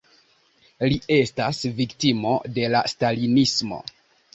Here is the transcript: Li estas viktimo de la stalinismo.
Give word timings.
Li 0.93 0.97
estas 1.19 1.61
viktimo 1.83 2.35
de 2.59 2.69
la 2.79 2.87
stalinismo. 2.97 3.85